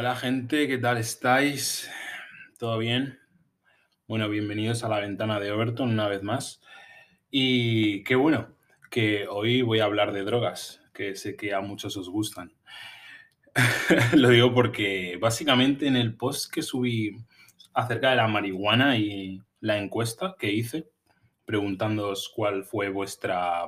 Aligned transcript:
Hola 0.00 0.16
gente, 0.16 0.66
¿qué 0.66 0.78
tal 0.78 0.96
estáis? 0.96 1.90
¿Todo 2.58 2.78
bien? 2.78 3.18
Bueno, 4.08 4.30
bienvenidos 4.30 4.82
a 4.82 4.88
la 4.88 4.98
ventana 4.98 5.38
de 5.38 5.52
Overton 5.52 5.90
una 5.90 6.08
vez 6.08 6.22
más. 6.22 6.62
Y 7.30 8.02
qué 8.04 8.14
bueno 8.14 8.56
que 8.90 9.28
hoy 9.28 9.60
voy 9.60 9.80
a 9.80 9.84
hablar 9.84 10.14
de 10.14 10.24
drogas, 10.24 10.80
que 10.94 11.16
sé 11.16 11.36
que 11.36 11.52
a 11.52 11.60
muchos 11.60 11.98
os 11.98 12.08
gustan. 12.08 12.54
Lo 14.14 14.30
digo 14.30 14.54
porque 14.54 15.18
básicamente 15.20 15.86
en 15.86 15.96
el 15.96 16.16
post 16.16 16.50
que 16.50 16.62
subí 16.62 17.18
acerca 17.74 18.08
de 18.08 18.16
la 18.16 18.26
marihuana 18.26 18.96
y 18.96 19.42
la 19.60 19.76
encuesta 19.76 20.34
que 20.38 20.50
hice, 20.50 20.88
preguntándoos 21.44 22.32
cuál 22.34 22.64
fue 22.64 22.88
vuestra, 22.88 23.66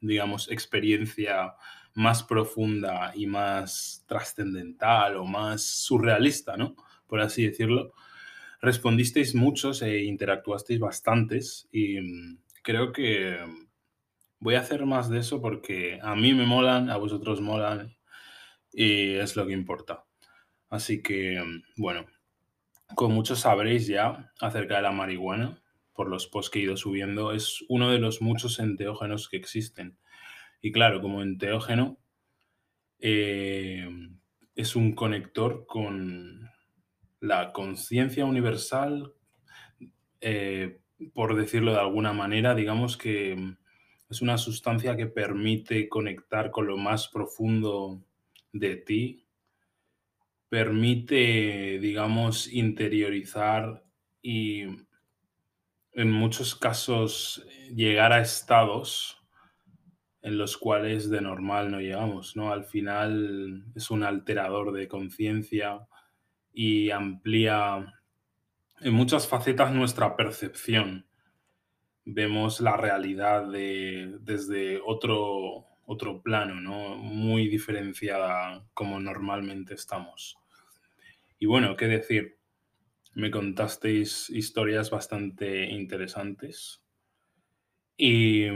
digamos, 0.00 0.50
experiencia 0.50 1.54
más 1.98 2.22
profunda 2.22 3.12
y 3.16 3.26
más 3.26 4.04
trascendental 4.06 5.16
o 5.16 5.24
más 5.24 5.62
surrealista, 5.62 6.56
¿no? 6.56 6.76
Por 7.08 7.20
así 7.20 7.44
decirlo. 7.44 7.92
Respondisteis 8.60 9.34
muchos 9.34 9.82
e 9.82 10.04
interactuasteis 10.04 10.78
bastantes 10.78 11.68
y 11.72 12.00
mm, 12.00 12.38
creo 12.62 12.92
que 12.92 13.36
voy 14.38 14.54
a 14.54 14.60
hacer 14.60 14.86
más 14.86 15.10
de 15.10 15.18
eso 15.18 15.42
porque 15.42 15.98
a 16.00 16.14
mí 16.14 16.34
me 16.34 16.46
molan, 16.46 16.88
a 16.88 16.96
vosotros 16.96 17.40
molan 17.40 17.96
y 18.72 19.14
es 19.14 19.34
lo 19.34 19.46
que 19.46 19.52
importa. 19.52 20.04
Así 20.70 21.02
que, 21.02 21.40
mm, 21.40 21.82
bueno, 21.82 22.06
como 22.94 23.16
muchos 23.16 23.40
sabréis 23.40 23.88
ya 23.88 24.32
acerca 24.40 24.76
de 24.76 24.82
la 24.82 24.92
marihuana, 24.92 25.60
por 25.94 26.08
los 26.08 26.28
posts 26.28 26.50
que 26.50 26.60
he 26.60 26.62
ido 26.62 26.76
subiendo, 26.76 27.32
es 27.32 27.64
uno 27.68 27.90
de 27.90 27.98
los 27.98 28.22
muchos 28.22 28.60
enteógenos 28.60 29.28
que 29.28 29.36
existen. 29.36 29.98
Y 30.60 30.72
claro, 30.72 31.00
como 31.00 31.22
enteógeno, 31.22 31.98
eh, 32.98 33.88
es 34.54 34.74
un 34.74 34.92
conector 34.92 35.66
con 35.66 36.50
la 37.20 37.52
conciencia 37.52 38.24
universal, 38.24 39.14
eh, 40.20 40.80
por 41.14 41.36
decirlo 41.36 41.72
de 41.72 41.80
alguna 41.80 42.12
manera, 42.12 42.54
digamos 42.54 42.96
que 42.96 43.56
es 44.10 44.22
una 44.22 44.38
sustancia 44.38 44.96
que 44.96 45.06
permite 45.06 45.88
conectar 45.88 46.50
con 46.50 46.66
lo 46.66 46.76
más 46.76 47.08
profundo 47.08 48.02
de 48.52 48.76
ti, 48.76 49.26
permite, 50.48 51.78
digamos, 51.78 52.50
interiorizar 52.52 53.84
y 54.22 54.62
en 55.92 56.10
muchos 56.10 56.54
casos 56.54 57.46
llegar 57.74 58.12
a 58.12 58.22
estados 58.22 59.17
en 60.22 60.38
los 60.38 60.56
cuales 60.56 61.10
de 61.10 61.20
normal 61.20 61.70
no 61.70 61.80
llegamos, 61.80 62.36
¿no? 62.36 62.52
Al 62.52 62.64
final 62.64 63.64
es 63.74 63.90
un 63.90 64.02
alterador 64.02 64.72
de 64.72 64.88
conciencia 64.88 65.86
y 66.52 66.90
amplía 66.90 67.94
en 68.80 68.94
muchas 68.94 69.28
facetas 69.28 69.72
nuestra 69.72 70.16
percepción. 70.16 71.06
Vemos 72.04 72.60
la 72.60 72.76
realidad 72.76 73.50
de, 73.50 74.18
desde 74.20 74.80
otro, 74.84 75.66
otro 75.84 76.22
plano, 76.22 76.60
¿no? 76.60 76.96
Muy 76.96 77.48
diferenciada 77.48 78.66
como 78.74 78.98
normalmente 78.98 79.74
estamos. 79.74 80.36
Y 81.38 81.46
bueno, 81.46 81.76
qué 81.76 81.86
decir, 81.86 82.38
me 83.14 83.30
contasteis 83.30 84.30
historias 84.30 84.90
bastante 84.90 85.70
interesantes 85.70 86.82
y 87.96 88.46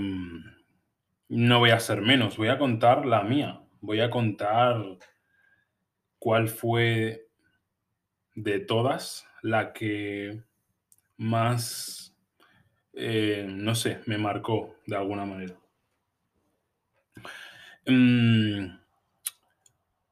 no 1.33 1.61
voy 1.61 1.71
a 1.71 1.81
ser 1.81 2.03
menos, 2.03 2.37
voy 2.37 2.49
a 2.49 2.59
contar 2.59 3.07
la 3.07 3.23
mía, 3.23 3.63
voy 3.81 4.01
a 4.01 4.11
contar 4.11 4.99
cuál 6.19 6.49
fue 6.49 7.27
de 8.35 8.61
todas 8.61 9.27
la 9.43 9.73
que 9.73 10.43
más, 11.17 12.15
eh, 12.93 13.47
no 13.49 13.75
sé, 13.75 14.01
me 14.05 14.19
marcó 14.19 14.77
de 14.87 14.95
alguna 14.95 15.25
manera. 15.25 15.59
Mm, 17.87 18.77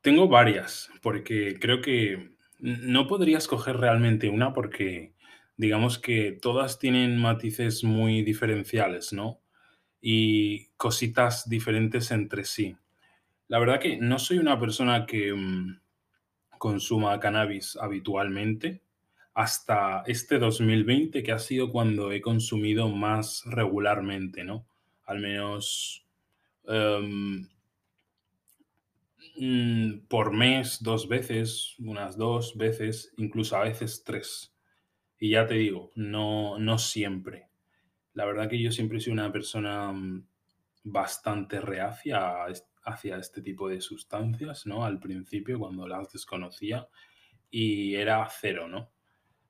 tengo 0.01 0.27
varias, 0.27 0.91
porque 1.03 1.59
creo 1.61 1.83
que 1.83 2.31
no 2.59 3.07
podría 3.07 3.37
escoger 3.37 3.77
realmente 3.77 4.31
una 4.31 4.55
porque 4.55 5.13
digamos 5.59 5.99
que 5.99 6.33
todas 6.33 6.79
tienen 6.79 7.19
matices 7.19 7.85
muy 7.85 8.23
diferenciales, 8.23 9.13
¿no? 9.13 9.40
Y 10.01 10.67
cositas 10.77 11.49
diferentes 11.49 12.11
entre 12.11 12.45
sí. 12.45 12.77
La 13.49 13.59
verdad 13.59 13.81
que 13.81 13.99
no 13.99 14.19
soy 14.19 14.39
una 14.39 14.59
persona 14.59 15.07
que 15.07 15.33
mm, 15.33 15.81
consuma 16.59 17.21
cannabis 17.21 17.77
habitualmente 17.81 18.83
hasta 19.35 20.03
este 20.07 20.39
2020, 20.39 21.23
que 21.23 21.33
ha 21.33 21.39
sido 21.39 21.71
cuando 21.71 22.13
he 22.13 22.21
consumido 22.21 22.89
más 22.89 23.43
regularmente, 23.47 24.45
¿no? 24.45 24.67
Al 25.07 25.21
menos 25.21 26.07
em, 26.67 27.49
Mm, 29.37 30.07
por 30.09 30.33
mes, 30.33 30.83
dos 30.83 31.09
veces, 31.09 31.75
unas 31.79 32.17
dos 32.17 32.57
veces, 32.57 33.13
incluso 33.17 33.57
a 33.57 33.65
veces 33.65 34.03
tres. 34.05 34.55
Y 35.19 35.31
ya 35.31 35.47
te 35.47 35.55
digo, 35.55 35.93
no, 35.95 36.59
no 36.59 36.79
siempre. 36.79 37.50
La 38.21 38.27
verdad 38.27 38.51
que 38.51 38.61
yo 38.61 38.71
siempre 38.71 39.01
sido 39.01 39.15
una 39.15 39.33
persona 39.33 39.91
mm, 39.91 40.27
bastante 40.85 41.59
reacia 41.59 42.45
hacia 42.85 43.17
este 43.17 43.41
tipo 43.41 43.67
de 43.67 43.81
sustancias, 43.81 44.67
¿no? 44.67 44.85
Al 44.85 45.01
principio, 45.01 45.59
cuando 45.59 45.89
las 45.89 46.13
desconocía, 46.13 46.87
y 47.51 47.95
era 47.95 48.29
cero, 48.31 48.69
¿no? 48.69 48.91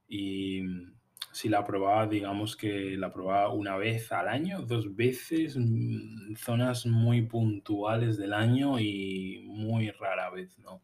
Y 0.06 0.62
mm, 0.62 0.94
si 1.32 1.48
la 1.48 1.64
probaba, 1.64 2.06
digamos 2.06 2.56
que 2.56 2.96
la 2.96 3.12
probaba 3.12 3.52
una 3.52 3.76
vez 3.76 4.12
al 4.12 4.28
año, 4.28 4.62
dos 4.62 4.94
veces, 4.94 5.56
en 5.56 6.36
zonas 6.36 6.86
muy 6.86 7.22
puntuales 7.22 8.18
del 8.18 8.32
año 8.32 8.78
y 8.78 9.42
muy 9.48 9.90
rara 9.90 10.30
vez, 10.30 10.56
¿no? 10.60 10.80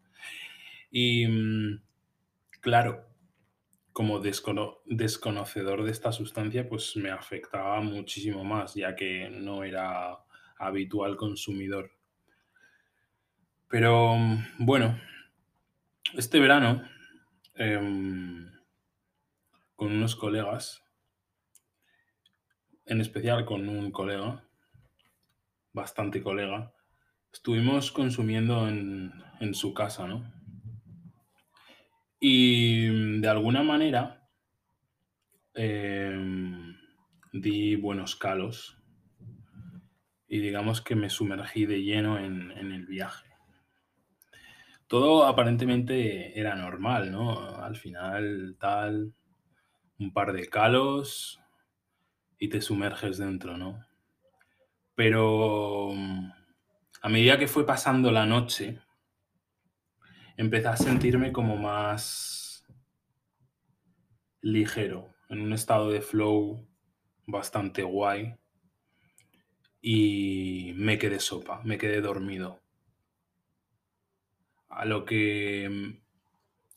Y 0.90 1.24
mm, 1.28 1.80
claro, 2.60 3.06
como 3.96 4.20
desconocedor 4.20 5.82
de 5.82 5.90
esta 5.90 6.12
sustancia, 6.12 6.68
pues 6.68 6.96
me 6.96 7.10
afectaba 7.10 7.80
muchísimo 7.80 8.44
más, 8.44 8.74
ya 8.74 8.94
que 8.94 9.30
no 9.30 9.64
era 9.64 10.18
habitual 10.58 11.16
consumidor. 11.16 11.90
Pero 13.70 14.18
bueno, 14.58 15.00
este 16.12 16.38
verano... 16.40 16.86
Em, 17.54 18.50
con 19.76 19.92
unos 19.92 20.14
colegas, 20.14 20.84
en 22.84 23.00
especial 23.00 23.46
con 23.46 23.66
un 23.66 23.90
colega, 23.90 24.44
bastante 25.72 26.22
colega, 26.22 26.74
estuvimos 27.32 27.92
consumiendo 27.92 28.68
en, 28.68 29.54
su 29.54 29.72
casa, 29.72 30.06
¿no? 30.06 30.35
Y 32.28 33.20
de 33.20 33.28
alguna 33.28 33.62
manera 33.62 34.28
em, 35.54 36.76
di 37.32 37.76
buenos 37.76 38.16
calos 38.16 38.82
y 40.26 40.40
digamos 40.40 40.80
que 40.80 40.96
me 40.96 41.08
sumergí 41.08 41.66
de 41.66 41.84
lleno 41.84 42.18
en, 42.18 42.50
en 42.50 42.72
el 42.72 42.84
viaje. 42.84 43.28
Todo 44.88 45.24
aparentemente 45.24 46.36
era 46.36 46.56
normal, 46.56 47.12
¿no? 47.12 47.62
Al 47.62 47.76
final, 47.76 48.56
tal, 48.58 49.14
un 50.00 50.12
par 50.12 50.32
de 50.32 50.48
calos 50.48 51.40
y 52.40 52.48
te 52.48 52.60
sumerges 52.60 53.18
dentro, 53.18 53.56
¿no? 53.56 53.86
Pero 54.96 55.92
mm, 55.94 56.32
a 57.02 57.08
medida 57.08 57.38
que 57.38 57.46
fue 57.46 57.64
pasando 57.64 58.10
la 58.10 58.26
noche, 58.26 58.80
empecé 60.36 60.68
a 60.68 60.76
sentirme 60.76 61.32
como 61.32 61.56
más 61.56 62.64
ligero, 64.40 65.14
en 65.28 65.40
un 65.40 65.52
estado 65.52 65.90
de 65.90 66.00
flow 66.00 66.66
bastante 67.26 67.82
guay. 67.82 68.34
Y 69.80 70.72
me 70.76 70.98
quedé 70.98 71.20
sopa, 71.20 71.62
me 71.64 71.78
quedé 71.78 72.00
dormido. 72.00 72.60
A 74.68 74.84
lo 74.84 75.04
que 75.04 75.68
mm, 75.68 76.06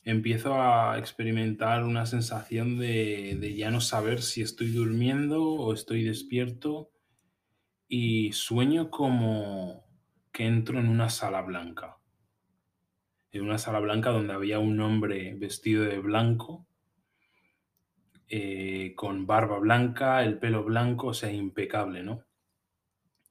empiezo 0.09 0.56
a 0.56 0.97
experimentar 0.97 1.83
una 1.83 2.06
sensación 2.06 2.79
de, 2.79 3.56
ya 3.57 3.71
no 3.71 3.81
saber 3.81 4.21
si 4.21 4.41
estoy 4.41 4.71
durmiendo 4.71 5.44
o 5.44 5.73
estoy 5.73 6.03
despierto 6.03 6.91
y 7.88 8.31
sueño 8.33 8.89
como 8.89 9.85
que 10.31 10.45
entro 10.45 10.79
en 10.79 10.88
una 10.88 11.09
sala 11.09 11.41
blanca. 11.41 11.98
En 13.31 13.43
una 13.43 13.57
sala 13.57 13.79
blanca 13.79 14.09
donde 14.11 14.33
había 14.33 14.59
un 14.59 14.79
hombre 14.79 15.35
vestido 15.35 15.83
de 15.83 15.99
blanco, 15.99 16.65
eh, 18.27 18.93
con 18.95 19.27
barba 19.27 19.59
blanca, 19.59 20.23
el 20.23 20.39
pelo 20.39 20.63
blanco, 20.63 21.07
o 21.07 21.13
sea, 21.13 21.31
impecable, 21.31 22.03
¿no? 22.03 22.23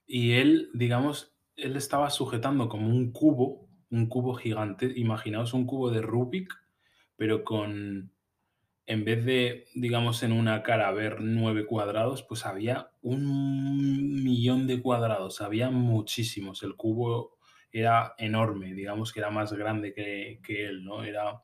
Y 0.06 0.32
él, 0.32 0.70
digamos, 0.74 1.34
él 1.56 1.76
estaba 1.76 2.10
sujetando 2.10 2.68
como 2.68 2.88
un 2.88 3.12
cubo 3.12 3.68
un 3.90 4.06
cubo 4.08 4.34
gigante. 4.34 4.92
Imaginaos 4.96 5.54
un 5.54 5.66
cubo 5.66 5.90
de 5.90 6.02
Rubik, 6.02 6.52
pero 7.16 7.44
con, 7.44 8.12
en 8.86 9.04
vez 9.04 9.24
de, 9.24 9.64
digamos, 9.74 10.22
en 10.22 10.32
una 10.32 10.62
cara 10.62 10.90
ver 10.92 11.20
nueve 11.20 11.66
cuadrados, 11.66 12.22
pues 12.22 12.46
había 12.46 12.90
un 13.02 14.22
millón 14.22 14.66
de 14.66 14.82
cuadrados, 14.82 15.40
había 15.40 15.70
muchísimos. 15.70 16.62
El 16.62 16.76
cubo 16.76 17.37
era 17.72 18.14
enorme, 18.18 18.74
digamos 18.74 19.12
que 19.12 19.20
era 19.20 19.30
más 19.30 19.52
grande 19.52 19.92
que, 19.92 20.40
que 20.42 20.66
él, 20.66 20.84
¿no? 20.84 21.02
Era 21.02 21.42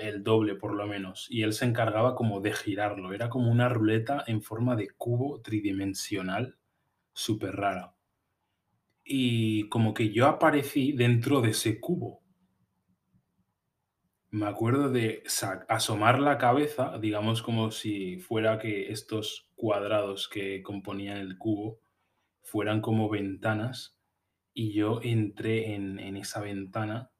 el 0.00 0.22
doble 0.22 0.54
por 0.54 0.74
lo 0.74 0.86
menos. 0.86 1.26
Y 1.30 1.42
él 1.42 1.52
se 1.52 1.64
encargaba 1.64 2.14
como 2.14 2.40
de 2.40 2.52
girarlo. 2.52 3.12
Era 3.12 3.28
como 3.28 3.50
una 3.50 3.68
ruleta 3.68 4.24
en 4.26 4.42
forma 4.42 4.76
de 4.76 4.90
cubo 4.90 5.40
tridimensional, 5.40 6.56
súper 7.12 7.56
rara. 7.56 7.94
Y 9.04 9.68
como 9.68 9.94
que 9.94 10.12
yo 10.12 10.26
aparecí 10.26 10.92
dentro 10.92 11.40
de 11.40 11.50
ese 11.50 11.80
cubo. 11.80 12.22
Me 14.30 14.46
acuerdo 14.46 14.90
de 14.90 15.22
asomar 15.68 16.18
la 16.18 16.36
cabeza, 16.36 16.98
digamos 16.98 17.42
como 17.42 17.70
si 17.70 18.18
fuera 18.18 18.58
que 18.58 18.90
estos 18.90 19.48
cuadrados 19.54 20.28
que 20.28 20.62
componían 20.62 21.18
el 21.18 21.38
cubo 21.38 21.80
fueran 22.42 22.80
como 22.80 23.08
ventanas 23.08 23.95
y 24.58 24.72
yo 24.72 25.00
entré 25.02 25.74
en, 25.74 26.16
esa 26.16 26.40
ventana 26.40 27.10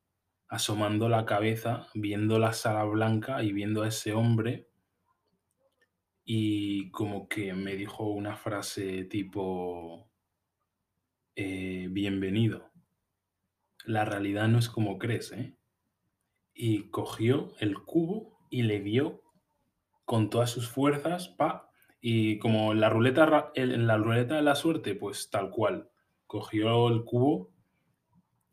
asomando 0.49 1.11
la 1.11 1.27
cabeza, 1.27 1.87
viendo 1.93 2.38
la 2.38 2.55
sala 2.55 2.85
blanca 2.85 3.43
y 3.43 3.53
viendo 3.53 3.83
a 3.83 3.88
ese 3.88 4.15
hombre 4.15 4.71
y 6.25 6.91
como 6.93 7.29
que 7.29 7.53
me 7.53 7.77
dijo 7.77 8.09
una 8.09 8.37
frase 8.37 9.05
tipo, 9.05 10.09
eh, 11.35 11.88
bienvenido, 11.91 12.71
la 13.85 14.06
realidad 14.06 14.49
no 14.49 14.59
es 14.59 14.71
como 14.71 14.97
crees, 14.97 15.31
¿eh? 15.32 15.59
Y 16.55 16.89
cogió 16.89 17.53
el 17.61 17.81
cubo 17.81 18.39
y 18.49 18.62
le 18.62 18.81
dio 18.81 19.23
con 20.06 20.31
todas 20.31 20.49
sus 20.49 20.71
fuerzas, 20.71 21.29
pa, 21.29 21.71
y 22.00 22.39
como 22.39 22.73
la 22.73 22.89
ruleta, 22.89 23.53
la 23.55 23.97
ruleta 23.99 24.37
de 24.37 24.43
la 24.43 24.55
suerte, 24.55 24.94
pues 24.94 25.29
tal 25.29 25.50
cual, 25.50 25.91
cogió 26.26 26.88
el 26.88 27.05
cubo, 27.05 27.52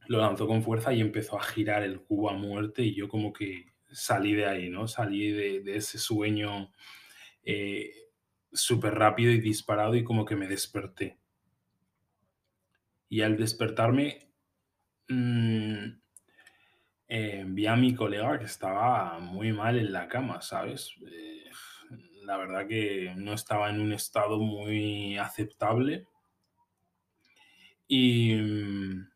lo 0.07 0.19
lanzó 0.19 0.47
con 0.47 0.63
fuerza 0.63 0.93
y 0.93 1.01
empezó 1.01 1.37
a 1.37 1.43
girar 1.43 1.83
el 1.83 2.01
cubo 2.01 2.29
a 2.29 2.33
muerte 2.33 2.83
y 2.83 2.93
yo 2.93 3.07
como 3.07 3.33
que 3.33 3.73
salí 3.91 4.33
de 4.33 4.45
ahí, 4.45 4.69
¿no? 4.69 4.87
Salí 4.87 5.31
de, 5.31 5.75
ese 5.75 5.97
sueño 5.97 6.71
eh, 7.43 7.91
súper 8.51 8.95
rápido 8.95 9.31
y 9.31 9.39
disparado 9.39 9.95
y 9.95 10.03
como 10.03 10.25
que 10.25 10.35
me 10.35 10.47
desperté. 10.47 11.17
Y 13.09 13.21
al 13.21 13.37
despertarme, 13.37 14.31
mm, 15.07 15.85
eh, 17.07 17.43
vi 17.47 17.67
a 17.67 17.75
mi 17.75 17.93
colega 17.93 18.39
que 18.39 18.45
estaba 18.45 19.19
muy 19.19 19.53
mal 19.53 19.77
en 19.77 19.91
la 19.93 20.07
cama, 20.07 20.41
¿sabes? 20.41 20.95
Eh, 21.11 21.43
la 22.23 22.37
verdad 22.37 22.67
que 22.67 23.13
no 23.15 23.33
estaba 23.33 23.69
en 23.69 23.81
un 23.81 23.93
estado 23.93 24.39
muy 24.39 25.17
aceptable 25.17 26.07
y, 27.87 28.33
mm, 28.35 29.07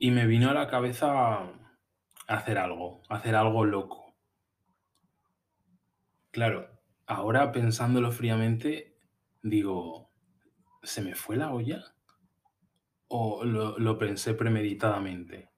y 0.00 0.10
me 0.10 0.26
vino 0.26 0.50
a 0.50 0.54
la 0.54 0.66
cabeza 0.66 1.48
hacer 2.26 2.58
algo, 2.58 3.02
hacer 3.08 3.36
algo 3.36 3.64
loco. 3.64 4.16
Claro, 6.32 6.68
ahora 7.06 7.52
pensándolo 7.52 8.10
fríamente, 8.10 8.96
digo, 9.42 10.10
¿se 10.82 11.02
me 11.02 11.14
fue 11.14 11.36
la 11.36 11.52
olla? 11.52 11.94
¿O 13.08 13.44
lo, 13.44 13.78
lo 13.78 13.98
pensé 13.98 14.32
premeditadamente? 14.32 15.50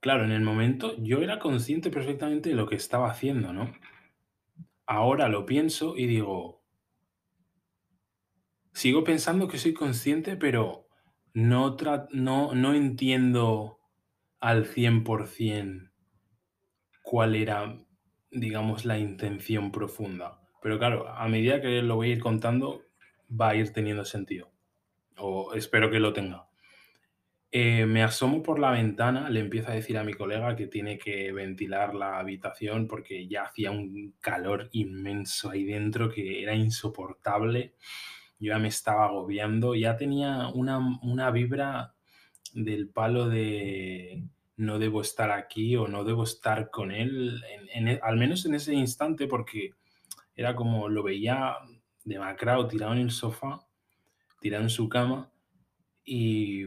Claro, 0.00 0.24
en 0.24 0.30
el 0.32 0.42
momento 0.42 0.94
yo 0.98 1.22
era 1.22 1.38
consciente 1.38 1.90
perfectamente 1.90 2.50
de 2.50 2.54
lo 2.54 2.66
que 2.66 2.74
estaba 2.74 3.08
haciendo, 3.10 3.54
¿no? 3.54 3.72
Ahora 4.86 5.28
lo 5.28 5.46
pienso 5.46 5.96
y 5.96 6.06
digo, 6.06 6.59
sigo 8.72 9.04
pensando 9.04 9.48
que 9.48 9.58
soy 9.58 9.74
consciente, 9.74 10.36
pero 10.36 10.88
no, 11.34 11.76
tra- 11.76 12.08
no, 12.12 12.54
no 12.54 12.74
entiendo 12.74 13.78
al 14.40 14.66
100% 14.66 15.90
cuál 17.02 17.34
era, 17.34 17.78
digamos, 18.30 18.84
la 18.84 18.98
intención 18.98 19.72
profunda. 19.72 20.40
Pero 20.62 20.78
claro, 20.78 21.08
a 21.08 21.28
medida 21.28 21.60
que 21.60 21.82
lo 21.82 21.96
voy 21.96 22.10
a 22.10 22.14
ir 22.14 22.20
contando, 22.20 22.82
va 23.30 23.50
a 23.50 23.56
ir 23.56 23.72
teniendo 23.72 24.04
sentido. 24.04 24.52
O 25.18 25.54
espero 25.54 25.90
que 25.90 26.00
lo 26.00 26.12
tenga. 26.12 26.48
Eh, 27.52 27.84
me 27.86 28.02
asomo 28.04 28.42
por 28.44 28.60
la 28.60 28.70
ventana, 28.70 29.28
le 29.28 29.40
empiezo 29.40 29.70
a 29.70 29.74
decir 29.74 29.98
a 29.98 30.04
mi 30.04 30.14
colega 30.14 30.54
que 30.54 30.68
tiene 30.68 30.98
que 30.98 31.32
ventilar 31.32 31.94
la 31.96 32.18
habitación 32.20 32.86
porque 32.86 33.26
ya 33.26 33.42
hacía 33.44 33.72
un 33.72 34.14
calor 34.20 34.68
inmenso 34.72 35.50
ahí 35.50 35.64
dentro 35.64 36.10
que 36.10 36.42
era 36.44 36.54
insoportable. 36.54 37.74
Yo 38.40 38.52
ya 38.54 38.58
me 38.58 38.68
estaba 38.68 39.06
agobiando, 39.06 39.74
ya 39.76 39.96
tenía 39.96 40.48
una, 40.54 40.78
una 41.02 41.30
vibra 41.30 41.94
del 42.54 42.88
palo 42.90 43.28
de 43.28 44.24
no 44.56 44.78
debo 44.78 45.00
estar 45.02 45.30
aquí 45.32 45.76
o 45.76 45.88
no 45.88 46.04
debo 46.04 46.24
estar 46.24 46.70
con 46.70 46.92
él, 46.92 47.42
en- 47.74 47.88
e- 47.88 48.00
al 48.02 48.16
menos 48.18 48.46
en 48.46 48.54
ese 48.54 48.74
instante, 48.74 49.26
porque 49.28 49.72
era 50.36 50.56
como 50.56 50.88
lo 50.88 51.02
veía 51.04 51.56
demacrado, 52.04 52.68
tirado 52.68 52.92
en 52.94 53.00
el 53.00 53.10
sofá, 53.12 53.60
tirado 54.40 54.64
en 54.64 54.70
su 54.70 54.88
cama 54.88 55.32
y 56.04 56.64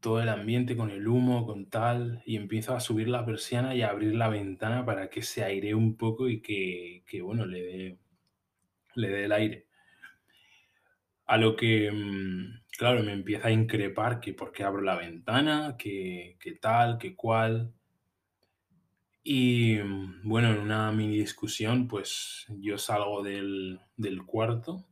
todo 0.00 0.20
el 0.22 0.28
ambiente 0.28 0.76
con 0.76 0.90
el 0.90 1.06
humo, 1.08 1.46
con 1.46 1.66
tal, 1.70 2.22
y 2.26 2.36
empiezo 2.36 2.74
a 2.74 2.80
subir 2.80 3.08
la 3.08 3.24
persiana 3.26 3.74
y 3.74 3.82
a 3.82 3.90
abrir 3.90 4.14
la 4.16 4.28
ventana 4.28 4.84
para 4.84 5.10
que 5.10 5.22
se 5.22 5.44
airee 5.44 5.74
un 5.74 5.96
poco 5.96 6.28
y 6.28 6.42
que, 6.42 7.04
que, 7.06 7.22
bueno, 7.22 7.46
le 7.46 7.62
dé, 7.62 7.98
le 8.94 9.08
dé 9.08 9.24
el 9.26 9.32
aire. 9.32 9.66
A 11.34 11.36
lo 11.38 11.56
que, 11.56 11.90
mm, 11.90 12.62
claro, 12.78 13.02
me 13.02 13.12
empieza 13.12 13.48
a 13.48 13.50
increpar 13.50 14.20
que 14.20 14.34
por 14.34 14.52
qué 14.52 14.64
abro 14.64 14.82
la 14.82 14.96
ventana, 14.96 15.76
que, 15.78 16.36
que 16.40 16.52
tal, 16.52 16.98
que 16.98 17.16
cual. 17.16 17.74
Y 19.24 19.78
mm, 19.82 20.20
bueno, 20.28 20.50
en 20.52 20.58
una 20.60 20.92
mini 20.92 21.18
discusión, 21.18 21.88
pues 21.88 22.46
yo 22.60 22.78
salgo 22.78 23.22
del, 23.22 23.80
del 23.96 24.24
cuarto 24.24 24.86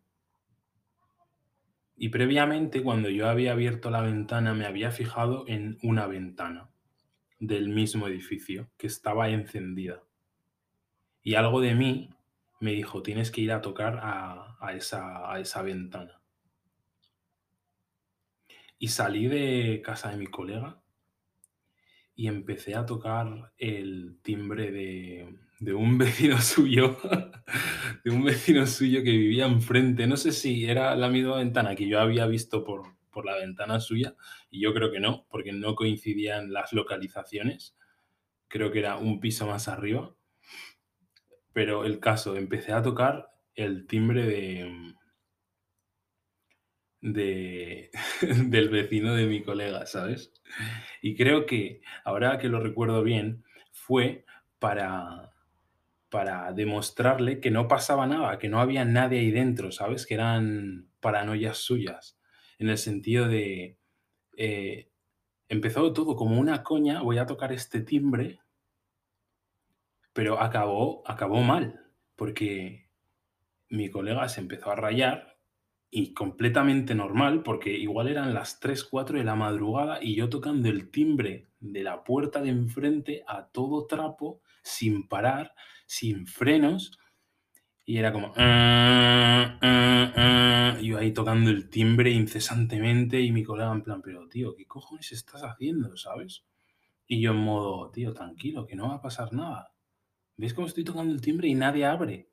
y 1.97 2.09
previamente, 2.09 2.83
cuando 2.83 3.11
yo 3.11 3.29
había 3.29 3.53
abierto 3.53 3.91
la 3.91 4.01
ventana, 4.01 4.55
me 4.55 4.67
había 4.67 4.91
fijado 4.91 5.45
en 5.47 5.79
una 5.83 6.09
ventana. 6.09 6.69
del 7.41 7.69
mismo 7.71 8.09
edificio, 8.09 8.71
que 8.79 8.87
estaba 8.87 9.31
encendida. 9.31 10.05
Y 11.23 11.35
algo 11.35 11.63
de 11.63 11.75
mí 11.75 12.11
me 12.61 12.73
dijo, 12.73 13.03
tienes 13.03 13.31
que 13.31 13.41
ir 13.41 13.53
a 13.53 13.63
tocar 13.63 14.01
a, 14.03 14.57
a 14.61 14.75
esa, 14.75 15.33
a 15.33 15.41
esa 15.41 15.63
ventana. 15.63 16.20
Y 18.81 18.89
salí 18.89 19.29
de 19.29 19.81
casa 19.85 20.11
de 20.11 20.17
mi 20.17 20.27
colega 20.27 20.83
y 22.17 22.27
empecé 22.27 22.75
a 22.75 22.87
tocar 22.87 23.53
el 23.57 24.19
timbre 24.23 24.73
de, 24.73 25.39
de 25.61 25.75
un 25.75 25.99
vecino 25.99 26.41
suyo, 26.41 26.97
de 28.05 28.11
un 28.11 28.25
vecino 28.25 28.67
suyo 28.67 29.05
que 29.05 29.11
vivía 29.11 29.47
enfrente. 29.47 30.07
No 30.07 30.17
sé 30.17 30.33
si 30.33 30.65
era 30.65 30.97
la 30.97 31.09
misma 31.09 31.37
ventana 31.37 31.77
que 31.77 31.87
yo 31.87 32.01
había 32.01 32.27
visto 32.27 32.65
por, 32.65 32.97
por 33.11 33.27
la 33.27 33.37
ventana 33.37 33.81
suya, 33.81 34.17
y 34.51 34.61
yo 34.61 34.75
creo 34.75 34.91
que 34.91 35.01
no, 35.01 35.27
porque 35.31 35.53
no 35.53 35.75
coincidían 35.75 36.53
las 36.53 36.73
localizaciones. 36.73 37.77
Creo 38.49 38.73
que 38.73 38.81
era 38.81 38.97
un 38.97 39.21
piso 39.21 39.47
más 39.47 39.69
arriba. 39.69 40.15
Pero 41.53 41.85
el 41.85 42.01
caso, 42.01 42.37
empecé 42.37 42.73
a 42.73 42.83
tocar 42.83 43.31
el 43.55 43.87
timbre 43.87 44.25
de, 44.25 44.95
de, 47.01 47.91
del 48.47 48.69
vecino 48.69 49.15
de 49.15 49.27
mi 49.27 49.43
colega, 49.43 49.87
¿sabes? 49.87 50.33
Y 51.03 51.17
creo 51.17 51.47
que, 51.47 51.81
ahora 52.05 52.39
que 52.39 52.49
lo 52.49 52.61
recuerdo 52.61 53.03
bien, 53.03 53.45
fue 53.73 54.25
para, 54.59 55.33
para 56.11 56.53
demostrarle 56.53 57.41
que 57.41 57.51
no 57.51 57.69
pasaba 57.69 58.07
nada, 58.07 58.39
que 58.39 58.49
no 58.49 58.61
había 58.61 58.85
nadie 58.85 59.21
ahí 59.21 59.31
dentro, 59.31 59.73
¿sabes? 59.73 60.07
Que 60.07 60.15
eran 60.15 60.89
paranoias 61.01 61.59
suyas, 61.59 62.19
en 62.59 62.69
el 62.69 62.79
sentido 62.79 63.27
de, 63.27 63.79
eh, 64.37 64.91
empezó 65.49 65.93
todo 65.93 66.17
como 66.17 66.39
una 66.39 66.63
coña, 66.63 67.03
voy 67.03 67.19
a 67.19 67.27
tocar 67.27 67.53
este 67.53 67.81
timbre, 67.81 68.41
pero 70.13 70.41
acabó, 70.41 71.03
acabó 71.07 71.41
mal, 71.41 71.81
porque 72.17 72.91
mi 73.69 73.91
colega 73.91 74.29
se 74.29 74.41
empezó 74.41 74.71
a 74.71 74.77
rayar 74.77 75.39
y 75.91 76.15
completamente 76.15 76.95
normal, 76.95 77.43
porque 77.43 77.71
igual 77.77 78.09
eran 78.09 78.35
las 78.35 78.61
3 78.61 78.85
4 78.85 79.19
de 79.19 79.25
la 79.25 79.35
madrugada 79.35 79.99
y 80.03 80.15
yo 80.15 80.29
tocando 80.29 80.69
el 80.69 80.91
timbre 80.91 81.49
de 81.61 81.83
la 81.83 82.05
puerta 82.05 82.41
de 82.43 82.51
enfrente 82.51 83.25
a 83.27 83.49
todo 83.49 83.87
trapo, 83.87 84.41
sin 84.63 85.09
parar, 85.09 85.55
sin 85.87 86.27
frenos, 86.27 86.93
Y 87.87 87.99
era 87.99 88.13
como... 88.13 88.33
"Ah, 88.37 89.59
ah, 89.63 90.13
ah", 90.17 90.79
y 90.81 90.89
yo 90.89 90.99
ahí 90.99 91.13
tocando 91.13 91.51
el 91.51 91.69
timbre 91.71 92.11
incesantemente 92.11 93.21
y 93.21 93.33
mi 93.33 93.43
colega 93.45 93.73
en 93.73 93.83
plan, 93.83 94.01
pero 94.03 94.29
tío, 94.29 94.55
¿qué 94.57 94.67
cojones 94.67 95.13
estás 95.13 95.43
haciendo? 95.43 95.97
¿Sabes? 95.97 96.45
Y 97.09 97.21
yo 97.23 97.33
en 97.33 97.39
modo, 97.39 97.91
tío, 97.93 98.15
tranquilo, 98.15 98.67
que 98.67 98.77
no 98.77 98.89
va 98.91 98.97
a 98.97 99.03
pasar 99.03 99.33
nada. 99.35 99.75
¿Ves 100.37 100.55
cómo 100.55 100.69
estoy 100.69 100.85
tocando 100.85 101.15
el 101.15 101.21
timbre 101.23 101.49
y 101.49 101.55
nadie 101.55 101.87
abre? 101.87 102.31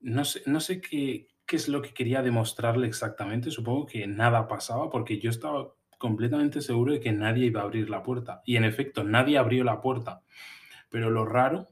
No 0.00 0.24
sé, 0.24 0.42
no 0.46 0.60
sé 0.60 0.80
qué, 0.80 1.28
qué 1.50 1.56
es 1.56 1.68
lo 1.68 1.82
que 1.82 1.92
quería 1.92 2.22
demostrarle 2.22 2.86
exactamente. 2.86 3.50
Supongo 3.50 3.84
que 3.84 4.06
nada 4.06 4.46
pasaba 4.46 4.88
porque 4.88 5.18
yo 5.18 5.30
estaba 5.30 5.74
completamente 5.98 6.60
seguro 6.60 6.92
de 6.92 7.00
que 7.00 7.10
nadie 7.10 7.46
iba 7.46 7.60
a 7.60 7.64
abrir 7.64 7.90
la 7.90 8.04
puerta. 8.04 8.40
Y 8.46 8.54
en 8.54 8.62
efecto, 8.62 9.02
nadie 9.02 9.36
abrió 9.36 9.64
la 9.64 9.80
puerta. 9.80 10.22
Pero 10.90 11.10
lo 11.10 11.24
raro, 11.26 11.68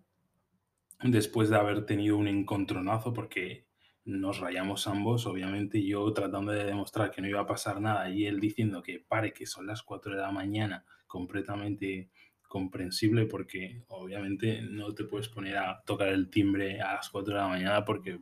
después 1.01 1.49
de 1.49 1.59
haber 1.59 1.87
tenido 1.87 2.17
un 2.17 2.27
encontronazo, 2.27 3.13
porque 3.13 3.67
nos 4.05 4.41
rayamos 4.41 4.89
ambos, 4.89 5.27
obviamente 5.27 5.81
yo 5.85 6.13
tratando 6.13 6.51
de 6.51 6.65
demostrar 6.65 7.13
que 7.13 7.23
no 7.23 7.29
iba 7.29 7.43
a 7.43 7.47
pasar 7.47 7.81
nada 7.81 8.11
y 8.11 8.27
él 8.27 8.41
diciendo 8.41 8.83
que 8.83 8.99
pare, 8.99 9.33
que 9.33 9.47
son 9.47 9.69
las 9.69 9.85
4 9.85 10.17
de 10.17 10.21
la 10.21 10.33
mañana, 10.33 10.85
completamente 11.07 12.11
comprensible 12.49 13.27
porque 13.27 13.85
obviamente 13.87 14.61
no 14.61 14.93
te 14.93 15.05
puedes 15.05 15.29
poner 15.29 15.57
a 15.57 15.83
tocar 15.85 16.09
el 16.09 16.31
timbre 16.31 16.81
a 16.81 16.95
las 16.95 17.11
4 17.11 17.33
de 17.33 17.41
la 17.41 17.47
mañana 17.47 17.85
porque 17.85 18.19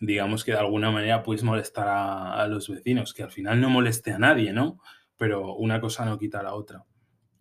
digamos 0.00 0.44
que 0.44 0.52
de 0.52 0.58
alguna 0.58 0.90
manera 0.90 1.22
puedes 1.22 1.44
molestar 1.44 1.88
a, 1.88 2.34
a 2.34 2.48
los 2.48 2.68
vecinos, 2.68 3.14
que 3.14 3.22
al 3.22 3.30
final 3.30 3.60
no 3.60 3.70
moleste 3.70 4.12
a 4.12 4.18
nadie, 4.18 4.52
¿no? 4.52 4.78
Pero 5.16 5.54
una 5.54 5.80
cosa 5.80 6.04
no 6.04 6.18
quita 6.18 6.42
la 6.42 6.54
otra. 6.54 6.84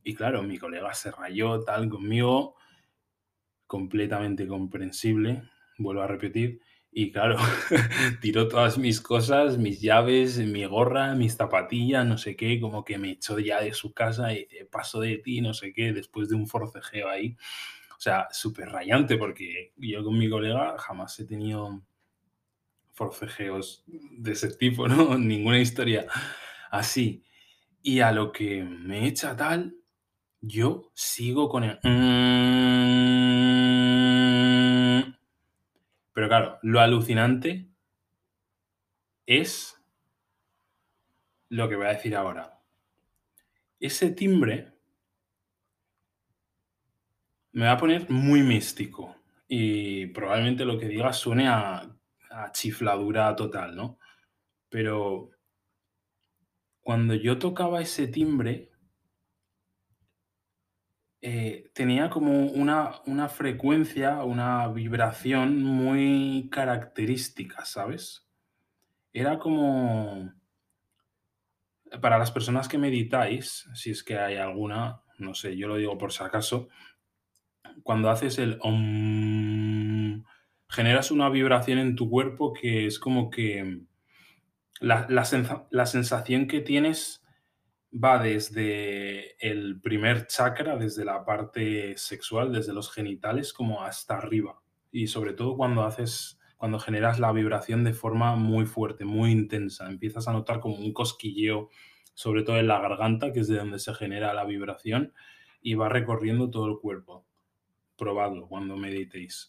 Y 0.04 0.13
claro, 0.13 0.44
mi 0.44 0.58
colega 0.58 0.94
se 0.94 1.12
rayó 1.12 1.63
tal 1.63 1.89
conmigo, 1.89 2.56
completamente 3.68 4.48
comprensible, 4.48 5.44
vuelvo 5.78 6.01
a 6.01 6.08
repetir, 6.08 6.60
y 6.92 7.12
claro, 7.12 7.38
tiró 8.22 8.48
todas 8.48 8.78
mis 8.78 9.00
cosas, 9.00 9.58
mis 9.58 9.80
llaves, 9.80 10.39
mi 10.39 10.66
gorra, 10.66 11.13
mis 11.16 11.36
zapatillas, 11.36 12.06
no 12.06 12.18
sé 12.18 12.36
qué, 12.36 12.60
como 12.60 12.84
que 12.84 12.98
me 12.98 13.12
echó 13.12 13.38
ya 13.39 13.62
de 13.62 13.74
su 13.74 13.94
casa 13.94 14.34
y 14.34 14.46
dice, 14.46 14.66
paso 14.66 15.00
de 15.00 15.20
ti, 15.20 15.42
no 15.42 15.54
sé 15.54 15.72
qué, 15.72 15.94
después 15.94 16.30
de 16.30 16.36
un 16.36 16.48
forcejeo 16.48 17.08
ahí. 17.10 17.38
O 17.96 18.01
sea, 18.01 18.28
súper 18.32 18.70
rayante 18.70 19.18
porque 19.18 19.74
yo 19.78 20.04
con 20.04 20.18
mi 20.18 20.30
colega 20.30 20.78
jamás 20.80 21.20
he 21.20 21.25
tenido 21.25 21.84
forcejeos 23.00 23.84
de 23.88 24.34
ese 24.34 24.50
tipo, 24.56 24.88
¿no? 24.89 25.18
Ninguna 25.18 25.60
historia 25.60 26.06
así. 26.70 27.24
Y 27.84 28.01
a 28.01 28.12
lo 28.12 28.32
que 28.34 28.63
me 28.63 29.08
echa 29.08 29.36
tal, 29.38 29.75
yo 30.41 30.91
sigo 30.96 31.50
con 31.50 31.63
el... 31.65 31.79
"Mm". 31.84 32.00
Pero 36.13 36.27
claro, 36.27 36.60
lo 36.63 36.79
alucinante 36.82 37.70
es 39.27 39.79
lo 41.50 41.70
que 41.70 41.75
voy 41.75 41.86
a 41.86 41.89
decir 41.89 42.15
ahora. 42.15 42.60
Ese 43.79 44.12
timbre 44.12 44.72
me 47.53 47.65
va 47.65 47.74
a 47.74 47.77
poner 47.77 48.10
muy 48.10 48.41
místico 48.44 49.15
y 49.48 50.08
probablemente 50.08 50.65
lo 50.65 50.77
que 50.77 50.88
diga 50.88 51.13
suene 51.13 51.48
a, 51.48 51.89
a 52.43 52.51
chifladura 52.51 53.36
total, 53.36 53.75
¿no? 53.75 54.00
Pero 54.69 55.31
cuando 56.81 57.13
yo 57.15 57.38
tocaba 57.38 57.81
ese 57.81 58.08
timbre, 58.08 58.72
eh, 61.22 61.69
tenía 61.74 62.10
como 62.10 62.46
una, 62.48 63.01
una 63.05 63.27
frecuencia, 63.27 64.24
una 64.24 64.67
vibración 64.69 65.62
muy 65.63 66.50
característica, 66.50 67.65
¿sabes? 67.65 68.27
Era 69.12 69.38
como, 69.38 70.31
para 72.01 72.17
las 72.17 72.31
personas 72.31 72.67
que 72.67 72.77
meditáis, 72.77 73.67
si 73.74 73.91
es 73.91 74.03
que 74.03 74.17
hay 74.17 74.38
alguna, 74.38 75.01
no 75.17 75.34
sé, 75.34 75.58
yo 75.58 75.67
lo 75.67 75.75
digo 75.75 75.98
por 75.98 76.13
si 76.13 76.24
acaso, 76.24 76.69
cuando 77.84 78.10
haces 78.10 78.39
el 78.39 78.58
om, 78.62 80.24
generas 80.70 81.12
una 81.12 81.30
vibración 81.30 81.80
en 81.80 81.96
tu 81.96 82.10
cuerpo 82.10 82.54
que 82.54 82.86
es 82.86 83.00
como 83.00 83.30
que 83.30 83.82
la, 84.80 85.08
la 85.10 85.26
senza- 85.26 85.68
la 85.72 85.86
sensación 85.86 86.48
que 86.48 86.62
tienes 86.62 87.24
va 87.94 88.22
desde 88.22 89.36
el 89.46 89.82
primer 89.82 90.28
chakra, 90.28 90.78
desde 90.78 91.06
la 91.06 91.26
parte 91.26 91.98
sexual, 91.98 92.52
desde 92.54 92.74
los 92.74 92.92
genitales, 92.92 93.54
como 93.54 93.84
hasta 93.84 94.18
arriba. 94.18 94.62
Y 94.92 95.08
sobre 95.08 95.34
todo 95.34 95.58
cuando 95.58 95.84
haces, 95.84 96.40
cuando 96.58 96.80
generas 96.80 97.20
la 97.20 97.32
vibración 97.32 97.84
de 97.84 97.94
forma 97.94 98.36
muy 98.36 98.66
fuerte, 98.66 99.06
muy 99.06 99.32
intensa, 99.32 99.88
empiezas 99.90 100.28
a 100.28 100.34
notar 100.34 100.60
como 100.60 100.76
un 100.78 100.94
cosquilleo, 100.94 101.70
sobre 102.14 102.44
todo 102.44 102.58
en 102.60 102.68
la 102.68 102.80
garganta, 102.80 103.34
que 103.34 103.42
es 103.42 103.48
de 103.48 103.58
donde 103.58 103.80
se 103.80 103.94
genera 103.96 104.34
la 104.34 104.46
vibración, 104.46 105.14
y 105.62 105.76
va 105.76 105.90
recorriendo 105.90 106.50
todo 106.52 106.68
el 106.68 106.80
cuerpo. 106.80 107.26
Probadlo 107.98 108.48
cuando 108.48 108.78
meditéis. 108.78 109.48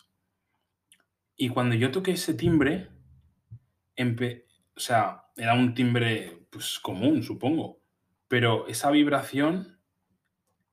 Y 1.40 1.48
cuando 1.48 1.74
yo 1.74 1.90
toqué 1.90 2.12
ese 2.12 2.34
timbre, 2.34 2.88
o 4.76 4.80
sea, 4.80 5.24
era 5.36 5.54
un 5.54 5.74
timbre 5.74 6.46
pues 6.50 6.78
común, 6.78 7.22
supongo, 7.22 7.80
pero 8.28 8.66
esa 8.66 8.90
vibración, 8.90 9.78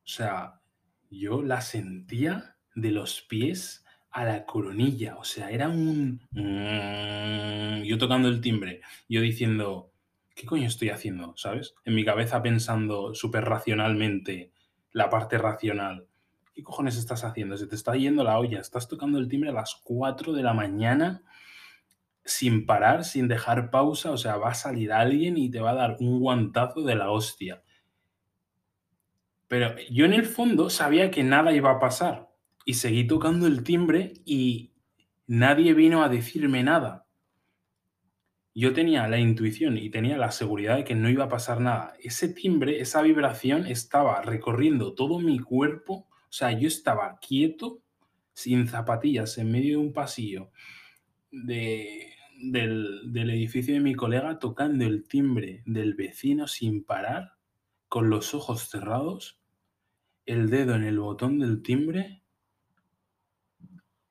o 0.06 0.08
sea, 0.08 0.62
yo 1.10 1.42
la 1.44 1.62
sentía 1.62 2.58
de 2.76 2.92
los 2.92 3.22
pies 3.22 3.86
a 4.12 4.26
la 4.26 4.46
coronilla, 4.46 5.18
o 5.18 5.24
sea, 5.24 5.52
era 5.52 5.70
un... 5.70 6.22
mm, 6.32 7.84
Yo 7.84 7.98
tocando 7.98 8.28
el 8.30 8.42
timbre, 8.42 8.82
yo 9.10 9.22
diciendo, 9.22 9.92
¿qué 10.36 10.46
coño 10.46 10.68
estoy 10.68 10.90
haciendo? 10.90 11.36
¿Sabes? 11.38 11.76
En 11.86 11.96
mi 11.96 12.06
cabeza 12.06 12.42
pensando 12.42 13.14
súper 13.14 13.46
racionalmente 13.46 14.52
la 14.92 15.10
parte 15.10 15.38
racional. 15.38 16.07
¿Qué 16.58 16.64
cojones 16.64 16.98
estás 16.98 17.24
haciendo? 17.24 17.56
Se 17.56 17.68
te 17.68 17.76
está 17.76 17.96
yendo 17.96 18.24
la 18.24 18.40
olla, 18.40 18.60
estás 18.60 18.88
tocando 18.88 19.20
el 19.20 19.28
timbre 19.28 19.52
a 19.52 19.54
las 19.54 19.80
4 19.84 20.34
de 20.34 20.42
la 20.42 20.56
mañana 20.56 21.22
sin 22.26 22.66
parar, 22.66 23.04
sin 23.06 23.28
dejar 23.28 23.70
pausa, 23.70 24.10
o 24.10 24.18
sea, 24.18 24.38
va 24.38 24.50
a 24.50 24.56
salir 24.56 24.92
alguien 24.92 25.38
y 25.38 25.52
te 25.52 25.60
va 25.60 25.70
a 25.70 25.76
dar 25.76 25.98
un 26.00 26.20
guantazo 26.20 26.82
de 26.82 26.96
la 26.96 27.12
hostia. 27.12 27.62
Pero 29.48 29.76
yo 29.92 30.06
en 30.06 30.14
el 30.14 30.26
fondo 30.26 30.72
sabía 30.72 31.12
que 31.12 31.24
nada 31.24 31.54
iba 31.54 31.70
a 31.70 31.80
pasar 31.80 32.28
y 32.66 32.74
seguí 32.74 33.06
tocando 33.06 33.46
el 33.46 33.62
timbre 33.62 34.14
y 34.26 34.74
nadie 35.28 35.76
vino 35.76 36.02
a 36.02 36.10
decirme 36.10 36.64
nada. 36.64 37.06
Yo 38.56 38.74
tenía 38.74 39.08
la 39.08 39.20
intuición 39.20 39.78
y 39.78 39.92
tenía 39.92 40.18
la 40.18 40.32
seguridad 40.32 40.78
de 40.78 40.86
que 40.86 40.96
no 40.96 41.08
iba 41.08 41.26
a 41.26 41.30
pasar 41.30 41.62
nada. 41.62 41.94
Ese 42.00 42.30
timbre, 42.30 42.82
esa 42.82 43.04
vibración 43.04 43.68
estaba 43.68 44.24
recorriendo 44.24 44.96
todo 44.96 45.20
mi 45.20 45.38
cuerpo, 45.38 46.08
o 46.30 46.34
sea, 46.34 46.52
yo 46.52 46.68
estaba 46.68 47.18
quieto, 47.20 47.82
sin 48.34 48.68
zapatillas, 48.68 49.38
en 49.38 49.52
medio 49.52 49.80
de 49.80 49.86
un 49.86 49.94
pasillo 49.94 50.52
de, 51.32 52.14
del, 52.40 53.12
del 53.12 53.30
edificio 53.30 53.74
de 53.74 53.80
mi 53.80 53.96
colega 53.96 54.40
tocando 54.40 54.86
el 54.86 55.08
timbre 55.08 55.64
del 55.66 55.94
vecino 55.94 56.48
sin 56.48 56.84
parar, 56.84 57.34
con 57.90 58.10
los 58.10 58.34
ojos 58.34 58.70
cerrados, 58.70 59.42
el 60.26 60.50
dedo 60.50 60.76
en 60.76 60.84
el 60.84 61.00
botón 61.00 61.40
del 61.40 61.62
timbre 61.62 62.22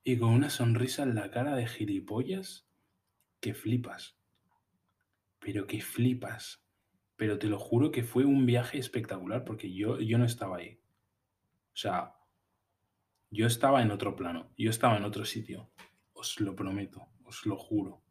y 0.02 0.18
con 0.18 0.30
una 0.30 0.50
sonrisa 0.50 1.02
en 1.02 1.14
la 1.14 1.30
cara 1.30 1.54
de 1.54 1.66
gilipollas 1.66 2.66
que 3.40 3.54
flipas. 3.54 4.16
Pero 5.40 5.66
que 5.66 5.82
flipas. 5.82 6.64
Pero 7.16 7.38
te 7.38 7.49
lo 7.49 7.58
juro 7.58 7.90
que 7.90 8.02
fue 8.02 8.25
un 8.25 8.46
viaje 8.46 8.78
espectacular 8.78 9.44
porque 9.44 9.73
yo, 9.73 10.00
yo 10.00 10.16
no 10.16 10.25
estaba 10.25 10.58
ahí. 10.58 10.80
O 11.76 11.78
sea, 11.78 12.14
yo 13.30 13.47
estaba 13.47 13.83
en 13.83 13.90
otro 13.90 14.16
plano, 14.16 14.50
yo 14.56 14.71
estaba 14.71 14.97
en 14.97 15.04
otro 15.04 15.26
sitio. 15.26 15.71
Os 16.14 16.40
lo 16.40 16.56
prometo, 16.56 17.06
os 17.26 17.45
lo 17.45 17.59
juro. 17.59 18.02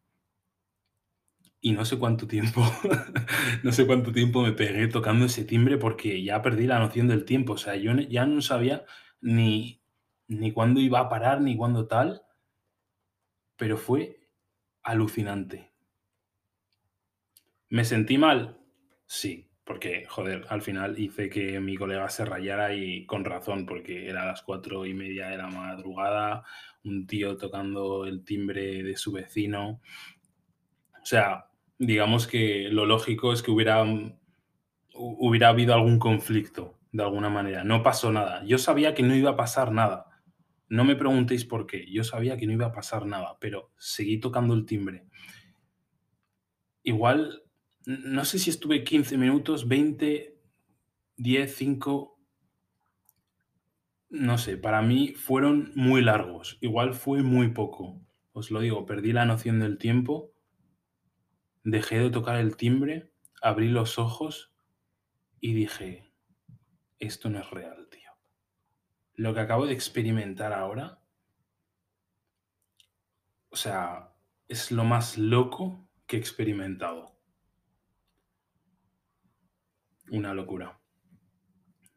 Y 1.60 1.72
no 1.72 1.84
sé 1.84 1.98
cuánto 1.98 2.28
tiempo, 2.28 2.62
no 3.64 3.72
sé 3.72 3.84
cuánto 3.84 4.12
tiempo 4.12 4.42
me 4.42 4.52
pegué 4.52 4.86
tocando 4.86 5.24
ese 5.24 5.44
timbre 5.44 5.78
porque 5.78 6.22
ya 6.22 6.42
perdí 6.42 6.68
la 6.68 6.78
noción 6.78 7.08
del 7.08 7.24
tiempo. 7.24 7.54
O 7.54 7.58
sea, 7.58 7.74
yo 7.74 7.92
ya 7.92 8.24
no 8.24 8.40
sabía 8.40 8.84
ni, 9.20 9.82
ni 10.28 10.52
cuándo 10.52 10.78
iba 10.78 11.00
a 11.00 11.08
parar, 11.08 11.40
ni 11.40 11.56
cuándo 11.56 11.88
tal, 11.88 12.22
pero 13.56 13.78
fue 13.78 14.30
alucinante. 14.84 15.72
¿Me 17.68 17.84
sentí 17.84 18.16
mal? 18.16 18.60
Sí, 19.06 19.45
porque, 19.66 20.06
joder, 20.08 20.46
al 20.48 20.62
final 20.62 20.98
hice 20.98 21.28
que 21.30 21.60
mi 21.60 21.76
colega 21.76 22.08
se 22.10 22.24
rayara 22.24 22.74
y 22.74 23.06
con 23.06 23.24
razón, 23.26 23.66
porque 23.66 24.08
era 24.08 24.24
las 24.26 24.42
cuatro 24.42 24.86
y 24.86 24.94
media 24.94 25.28
de 25.28 25.38
la 25.38 25.48
madrugada, 25.48 26.44
un 26.84 27.06
tío 27.06 27.36
tocando 27.36 28.06
el 28.06 28.24
timbre 28.24 28.82
de 28.84 28.96
su 28.96 29.12
vecino. 29.12 29.80
O 31.02 31.06
sea, 31.06 31.46
digamos 31.78 32.26
que 32.26 32.68
lo 32.70 32.86
lógico 32.86 33.32
es 33.32 33.42
que 33.42 33.50
hubiera, 33.50 33.82
hu- 33.84 34.16
hubiera 34.94 35.48
habido 35.48 35.74
algún 35.74 35.98
conflicto, 35.98 36.78
de 36.92 37.02
alguna 37.04 37.30
manera. 37.30 37.64
No 37.64 37.82
pasó 37.82 38.12
nada. 38.12 38.44
Yo 38.44 38.58
sabía 38.58 38.94
que 38.94 39.02
no 39.02 39.14
iba 39.14 39.30
a 39.32 39.36
pasar 39.36 39.72
nada, 39.72 40.06
No 40.70 40.84
me 40.84 40.96
preguntéis 40.96 41.44
por 41.44 41.66
qué. 41.66 41.86
Yo 41.92 42.04
sabía 42.04 42.36
que 42.38 42.46
no 42.46 42.52
iba 42.54 42.66
a 42.66 42.72
pasar 42.72 43.06
nada, 43.06 43.38
pero 43.40 43.72
seguí 43.78 44.18
tocando 44.20 44.54
el 44.54 44.66
timbre. 44.66 45.04
Igual, 46.84 47.42
no 47.86 48.24
sé 48.24 48.40
si 48.40 48.50
estuve 48.50 48.82
15 48.82 49.16
minutos, 49.16 49.68
20, 49.68 50.36
10, 51.16 51.54
5. 51.54 52.18
No 54.08 54.38
sé, 54.38 54.56
para 54.56 54.82
mí 54.82 55.14
fueron 55.14 55.70
muy 55.76 56.02
largos. 56.02 56.58
Igual 56.60 56.94
fue 56.94 57.22
muy 57.22 57.48
poco. 57.52 58.00
Os 58.32 58.50
lo 58.50 58.60
digo, 58.60 58.86
perdí 58.86 59.12
la 59.12 59.24
noción 59.24 59.60
del 59.60 59.78
tiempo. 59.78 60.32
Dejé 61.62 62.00
de 62.00 62.10
tocar 62.10 62.36
el 62.36 62.56
timbre, 62.56 63.12
abrí 63.40 63.68
los 63.68 63.98
ojos 63.98 64.52
y 65.40 65.54
dije, 65.54 66.10
esto 66.98 67.30
no 67.30 67.38
es 67.38 67.50
real, 67.50 67.88
tío. 67.88 68.10
Lo 69.14 69.32
que 69.32 69.40
acabo 69.40 69.64
de 69.64 69.72
experimentar 69.72 70.52
ahora, 70.52 71.00
o 73.48 73.56
sea, 73.56 74.12
es 74.48 74.72
lo 74.72 74.82
más 74.82 75.18
loco 75.18 75.88
que 76.06 76.16
he 76.16 76.20
experimentado. 76.20 77.15
Una 80.10 80.34
locura. 80.34 80.78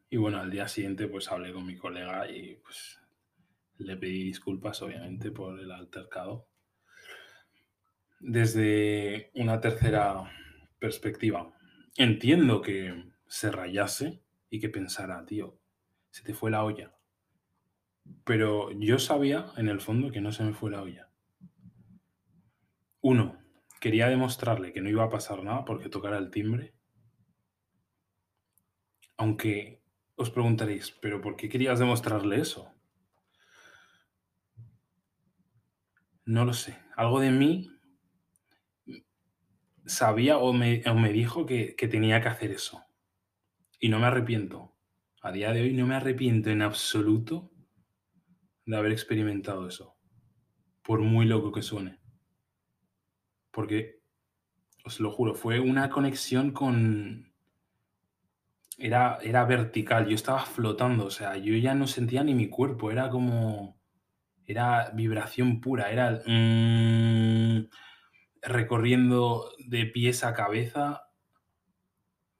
Y 0.08 0.16
bueno, 0.16 0.38
al 0.38 0.50
día 0.50 0.66
siguiente 0.66 1.06
pues 1.06 1.30
hablé 1.30 1.52
con 1.52 1.66
mi 1.66 1.76
colega 1.76 2.28
y 2.30 2.56
pues 2.56 3.00
le 3.78 3.96
pedí 3.96 4.24
disculpas 4.24 4.82
obviamente 4.82 5.30
por 5.30 5.58
el 5.58 5.70
altercado. 5.70 6.48
Desde 8.18 9.30
una 9.34 9.60
tercera 9.60 10.30
perspectiva, 10.78 11.52
entiendo 11.96 12.60
que 12.60 13.12
se 13.26 13.50
rayase 13.50 14.20
y 14.50 14.60
que 14.60 14.68
pensara, 14.68 15.24
tío, 15.24 15.58
se 16.10 16.24
te 16.24 16.34
fue 16.34 16.50
la 16.50 16.64
olla. 16.64 16.92
Pero 18.24 18.72
yo 18.72 18.98
sabía 18.98 19.52
en 19.56 19.68
el 19.68 19.80
fondo 19.80 20.10
que 20.10 20.20
no 20.20 20.32
se 20.32 20.42
me 20.42 20.52
fue 20.52 20.70
la 20.70 20.82
olla. 20.82 21.08
Uno, 23.00 23.38
quería 23.80 24.08
demostrarle 24.08 24.72
que 24.72 24.80
no 24.80 24.90
iba 24.90 25.04
a 25.04 25.10
pasar 25.10 25.42
nada 25.42 25.64
porque 25.64 25.88
tocara 25.88 26.18
el 26.18 26.30
timbre. 26.30 26.74
Aunque 29.20 29.82
os 30.16 30.30
preguntaréis, 30.30 30.92
¿pero 30.92 31.20
por 31.20 31.36
qué 31.36 31.50
querías 31.50 31.78
demostrarle 31.78 32.40
eso? 32.40 32.72
No 36.24 36.46
lo 36.46 36.54
sé. 36.54 36.78
Algo 36.96 37.20
de 37.20 37.30
mí 37.30 37.70
sabía 39.84 40.38
o 40.38 40.54
me, 40.54 41.12
dijo 41.12 41.44
que 41.44 41.74
tenía 41.90 42.22
que 42.22 42.28
hacer 42.28 42.50
eso. 42.50 42.82
Y 43.78 43.90
no 43.90 43.98
me 43.98 44.06
arrepiento. 44.06 44.74
A 45.20 45.32
día 45.32 45.52
de 45.52 45.64
hoy 45.64 45.74
no 45.74 45.86
me 45.86 45.96
arrepiento 45.96 46.48
en 46.48 46.62
absoluto 46.62 47.52
de 48.64 48.74
haber 48.74 48.92
experimentado 48.92 49.68
eso. 49.68 49.98
Por 50.82 51.00
muy 51.00 51.26
loco 51.26 51.52
que 51.52 51.60
suene. 51.60 52.00
Porque, 53.50 54.00
os 54.82 54.98
lo 54.98 55.10
juro, 55.10 55.34
fue 55.34 55.60
una 55.60 55.90
conexión 55.90 56.52
con... 56.52 57.29
Era, 58.80 59.18
era 59.22 59.44
vertical, 59.44 60.08
yo 60.08 60.14
estaba 60.14 60.40
flotando, 60.46 61.04
o 61.06 61.10
sea, 61.10 61.36
yo 61.36 61.54
ya 61.54 61.74
no 61.74 61.86
sentía 61.86 62.24
ni 62.24 62.34
mi 62.34 62.48
cuerpo, 62.48 62.90
era 62.90 63.10
como... 63.10 63.78
Era 64.46 64.90
vibración 64.94 65.60
pura, 65.60 65.92
era... 65.92 66.22
mm, 66.26 67.68
recorriendo 68.42 69.52
de 69.58 69.86
pies 69.86 70.24
a 70.24 70.34
cabeza. 70.34 71.04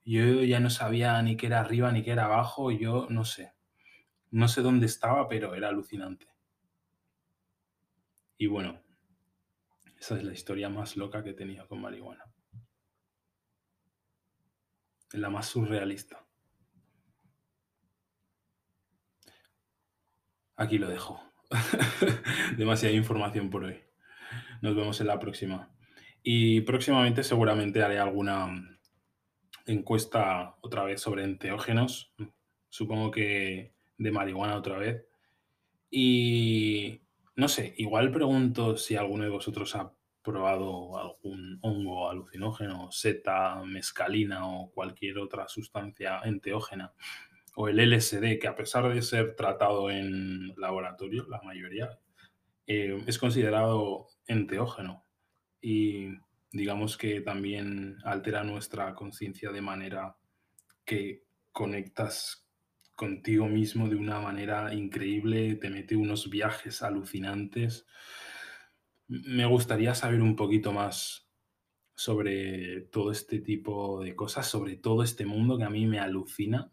Yo 0.04 0.42
ya 0.42 0.60
no 0.60 0.70
sabía 0.70 1.20
ni 1.22 1.36
qué 1.36 1.46
era 1.46 1.60
arriba 1.60 1.92
ni 1.92 2.02
qué 2.02 2.12
era 2.12 2.24
abajo, 2.24 2.70
yo 2.70 3.06
no 3.10 3.24
sé. 3.24 3.52
No 4.30 4.48
sé 4.48 4.62
dónde 4.62 4.86
estaba, 4.86 5.28
pero 5.28 5.54
era 5.54 5.68
alucinante. 5.68 6.26
Y 8.38 8.46
bueno, 8.46 8.80
esa 9.98 10.16
es 10.16 10.24
la 10.24 10.32
historia 10.32 10.70
más 10.70 10.96
loca 10.96 11.22
que 11.22 11.30
he 11.30 11.34
tenido 11.34 11.68
con 11.68 11.80
marihuana. 11.82 12.24
La 15.12 15.28
más 15.28 15.46
surrealista. 15.46 16.24
Aquí 20.60 20.76
lo 20.76 20.90
dejo. 20.90 21.18
Demasiada 22.58 22.94
información 22.94 23.48
por 23.48 23.64
hoy. 23.64 23.80
Nos 24.60 24.76
vemos 24.76 25.00
en 25.00 25.06
la 25.06 25.18
próxima. 25.18 25.70
Y 26.22 26.60
próximamente 26.60 27.22
seguramente 27.22 27.82
haré 27.82 27.98
alguna 27.98 28.78
encuesta 29.64 30.56
otra 30.60 30.84
vez 30.84 31.00
sobre 31.00 31.24
enteógenos. 31.24 32.12
Supongo 32.68 33.10
que 33.10 33.72
de 33.96 34.12
marihuana 34.12 34.54
otra 34.54 34.76
vez. 34.76 35.02
Y 35.90 37.00
no 37.36 37.48
sé, 37.48 37.72
igual 37.78 38.12
pregunto 38.12 38.76
si 38.76 38.96
alguno 38.96 39.24
de 39.24 39.30
vosotros 39.30 39.74
ha 39.76 39.90
probado 40.22 40.98
algún 40.98 41.58
hongo 41.62 42.10
alucinógeno, 42.10 42.92
seta, 42.92 43.62
mescalina 43.64 44.46
o 44.46 44.70
cualquier 44.72 45.20
otra 45.20 45.48
sustancia 45.48 46.20
enteógena. 46.22 46.92
O 47.54 47.68
el 47.68 47.80
LSD, 47.80 48.38
que 48.38 48.48
a 48.48 48.54
pesar 48.54 48.92
de 48.92 49.02
ser 49.02 49.34
tratado 49.34 49.90
en 49.90 50.54
laboratorio, 50.56 51.26
la 51.28 51.40
mayoría, 51.42 51.98
eh, 52.66 53.02
es 53.06 53.18
considerado 53.18 54.06
enteógeno. 54.26 55.04
Y 55.60 56.08
digamos 56.52 56.96
que 56.96 57.20
también 57.20 57.98
altera 58.04 58.44
nuestra 58.44 58.94
conciencia 58.94 59.50
de 59.50 59.60
manera 59.60 60.16
que 60.84 61.24
conectas 61.52 62.48
contigo 62.94 63.46
mismo 63.46 63.88
de 63.88 63.96
una 63.96 64.20
manera 64.20 64.74
increíble, 64.74 65.54
te 65.56 65.70
mete 65.70 65.96
unos 65.96 66.28
viajes 66.28 66.82
alucinantes. 66.82 67.86
Me 69.08 69.46
gustaría 69.46 69.94
saber 69.94 70.20
un 70.20 70.36
poquito 70.36 70.72
más 70.72 71.30
sobre 71.94 72.82
todo 72.92 73.10
este 73.10 73.40
tipo 73.40 74.02
de 74.02 74.16
cosas, 74.16 74.46
sobre 74.46 74.76
todo 74.76 75.02
este 75.02 75.26
mundo 75.26 75.58
que 75.58 75.64
a 75.64 75.70
mí 75.70 75.86
me 75.86 75.98
alucina, 75.98 76.72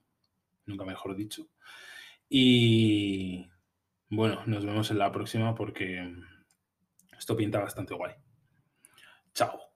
nunca 0.68 0.86
mejor 0.86 1.16
dicho. 1.16 1.48
Y 2.30 3.50
bueno, 4.10 4.44
nos 4.46 4.66
vemos 4.66 4.92
en 4.92 5.00
la 5.00 5.12
próxima 5.12 5.56
porque 5.56 6.14
esto 7.18 7.36
pinta 7.36 7.60
bastante 7.60 7.94
guay. 7.94 8.14
Chao. 9.34 9.67